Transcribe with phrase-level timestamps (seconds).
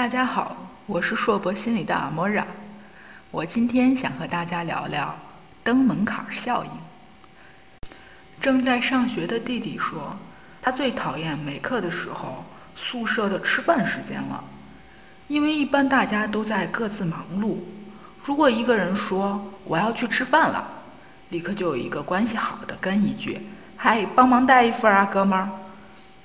[0.00, 0.56] 大家好，
[0.86, 2.42] 我是硕博心理的阿莫拉。
[3.30, 5.14] 我今天想和大家聊聊
[5.62, 6.70] 登门槛效应。
[8.40, 10.16] 正在上学的弟弟说，
[10.62, 12.42] 他最讨厌没课的时候
[12.74, 14.42] 宿舍的吃饭时间了，
[15.28, 17.58] 因为一般大家都在各自忙碌。
[18.24, 20.66] 如果一个人说我要去吃饭了，
[21.28, 23.38] 立刻就有一个关系好的跟一句
[23.76, 25.46] ：“嗨，帮忙带一份啊，哥们儿。”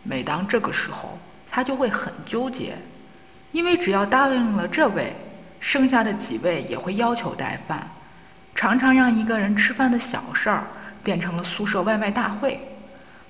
[0.02, 1.20] 每当这个时候，
[1.52, 2.78] 他就会很纠结。
[3.56, 5.16] 因为只要答应了这位，
[5.62, 7.88] 剩下的几位也会要求带饭，
[8.54, 10.66] 常常让一个人吃饭的小事儿
[11.02, 12.60] 变成了宿舍外卖大会，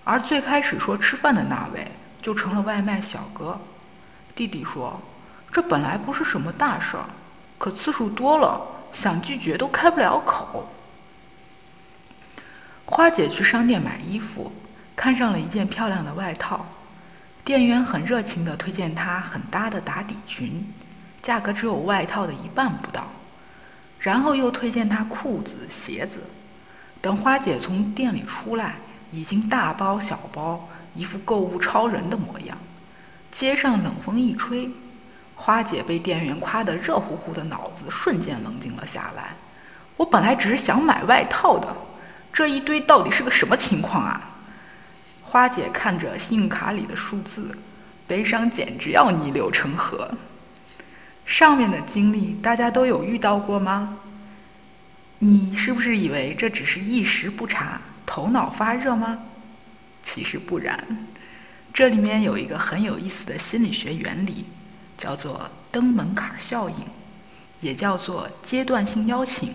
[0.03, 1.85] 而最开始说吃饭的那位
[2.23, 3.55] 就成了外卖小哥。
[4.33, 4.99] 弟弟说
[5.53, 7.05] ：“这本来不是什么大事儿，
[7.59, 8.59] 可次数多了，
[8.91, 10.67] 想拒绝都开不了口。”
[12.87, 14.51] 花姐去商店买衣服，
[14.95, 16.65] 看上了一件漂亮的外套。
[17.45, 20.65] 店员很热情地推荐她很搭的打底裙，
[21.21, 23.05] 价格只有外套的一半不到，
[23.99, 26.17] 然后又推荐她裤子、鞋子。
[26.99, 28.77] 等花姐从店里出来，
[29.11, 32.57] 已经大包小包，一副购物超人的模样。
[33.31, 34.71] 街上冷风一吹，
[35.35, 39.35] 花姐被店员夸得热乎乎的脑子瞬间冷静了下来。
[39.97, 41.67] 我本来只是想买外套的，
[42.33, 44.31] 这一堆到底是个什么情况啊？
[45.27, 47.57] 花姐看着信用卡里的数字，
[48.07, 50.09] 悲伤简直要逆流成河。
[51.25, 53.97] 上面的经历大家都有遇到过吗？
[55.19, 59.17] 你是不是以为这只是一时不察、头脑发热吗？
[60.03, 61.07] 其实不然，
[61.73, 64.45] 这里面有一个很有意思的心理学原理，
[64.97, 66.75] 叫做登门槛效应，
[67.59, 69.53] 也叫做阶段性邀请。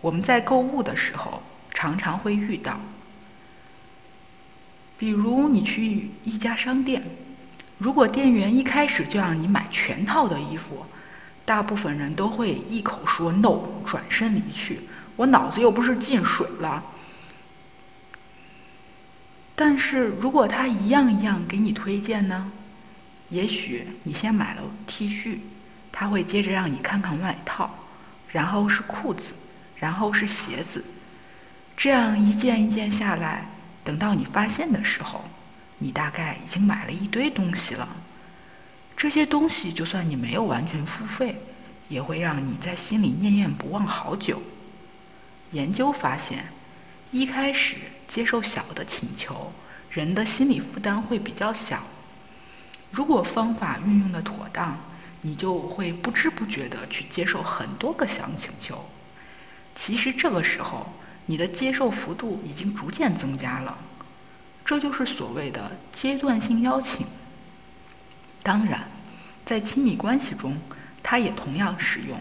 [0.00, 1.42] 我们在购物的时候
[1.74, 2.80] 常常会遇到。
[4.98, 7.02] 比如你去一家商店，
[7.78, 10.84] 如果店员一开始就让你买全套的衣服，
[11.44, 14.80] 大部分人都会一口说 “no”，转身离去。
[15.14, 16.82] 我脑子又不是进水了。
[19.54, 22.50] 但是如果他一样一样给你推荐呢？
[23.28, 25.38] 也许你先买了 T 恤，
[25.92, 27.70] 他会接着让你看看外套，
[28.30, 29.32] 然后是裤子，
[29.76, 30.84] 然后是鞋子，
[31.76, 33.48] 这样一件一件下来。
[33.88, 35.24] 等到你发现的时候，
[35.78, 37.88] 你大概已经买了一堆东西了。
[38.94, 41.40] 这些东西就算你没有完全付费，
[41.88, 44.42] 也会让你在心里念念不忘好久。
[45.52, 46.44] 研究发现，
[47.12, 47.76] 一开始
[48.06, 49.50] 接受小的请求，
[49.90, 51.82] 人的心理负担会比较小。
[52.90, 54.78] 如果方法运用的妥当，
[55.22, 58.86] 你就会不知不觉地去接受很多个小请求。
[59.74, 60.86] 其实这个时候。
[61.30, 63.76] 你的接受幅度已经逐渐增加了，
[64.64, 67.06] 这就是所谓的阶段性邀请。
[68.42, 68.88] 当然，
[69.44, 70.56] 在亲密关系中，
[71.02, 72.18] 它也同样适用。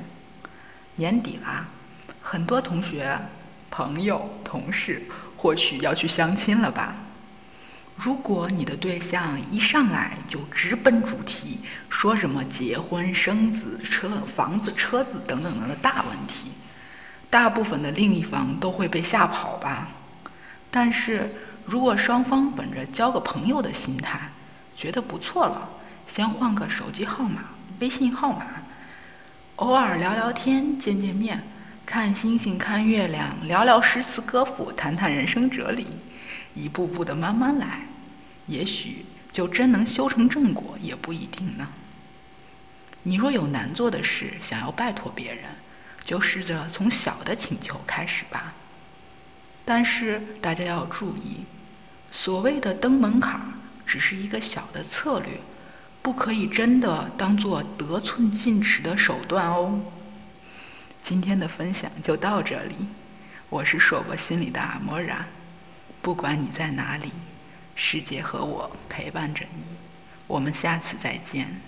[0.98, 1.66] 年底啦，
[2.22, 3.18] 很多同学、
[3.72, 5.02] 朋友、同事
[5.38, 6.94] 或许要去相亲了吧？
[7.96, 16.52] 如果你的对象一上来就直奔主题，说什么结婚、生子、车、房子、车子等等等的大问题。
[17.30, 19.90] 大部分的另一方都会被吓跑吧，
[20.72, 21.30] 但是
[21.66, 24.30] 如果双方本着交个朋友的心态，
[24.76, 25.70] 觉得不错了，
[26.08, 27.42] 先换个手机号码、
[27.80, 28.46] 微信号码，
[29.58, 31.44] 偶尔聊聊天、见见面，
[31.86, 35.86] 看星星、看月亮，聊聊诗词歌赋，谈谈人生哲理，
[36.56, 37.82] 一步步的慢慢来，
[38.46, 41.68] 也许就真能修成正果，也不一定呢。
[43.04, 45.44] 你若有难做的事，想要拜托别人。
[46.08, 48.54] 就试着从小的请求开始吧，
[49.66, 51.44] 但是大家要注意，
[52.14, 53.42] 所谓的登门槛
[53.86, 55.32] 只是一个小的策略，
[56.02, 59.82] 不可以真的当做得寸进尺的手段哦。
[61.02, 62.76] 今天的分享就到这里，
[63.50, 65.28] 我是硕博心里的阿莫然，
[66.02, 67.12] 不管你在哪里，
[67.76, 69.62] 世界和我陪伴着你，
[70.26, 71.60] 我们下次再见。